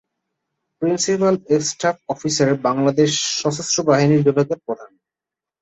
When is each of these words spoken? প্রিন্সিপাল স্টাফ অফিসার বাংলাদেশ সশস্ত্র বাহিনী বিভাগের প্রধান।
প্রিন্সিপাল 0.81 1.35
স্টাফ 1.63 1.97
অফিসার 2.09 2.49
বাংলাদেশ 2.67 3.11
সশস্ত্র 3.41 3.77
বাহিনী 3.89 4.15
বিভাগের 4.25 4.59
প্রধান। 4.65 4.91